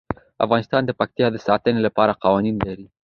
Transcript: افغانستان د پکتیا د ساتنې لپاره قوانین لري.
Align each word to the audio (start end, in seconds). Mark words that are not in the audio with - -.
افغانستان 0.45 0.81
د 0.85 0.91
پکتیا 0.99 1.27
د 1.31 1.37
ساتنې 1.47 1.79
لپاره 1.87 2.19
قوانین 2.23 2.55
لري. 2.67 2.87